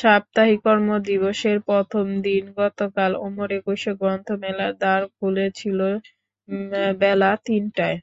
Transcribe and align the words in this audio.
সাপ্তাহিক 0.00 0.58
কর্মদিবসের 0.66 1.56
প্রথম 1.68 2.06
দিন 2.26 2.44
গতকাল 2.58 3.10
অমর 3.26 3.50
একুশে 3.58 3.92
গ্রন্থমেলার 4.00 4.72
দ্বার 4.76 5.02
খুলেছিল 5.16 5.78
বেলা 7.00 7.30
তিনটায়। 7.46 7.98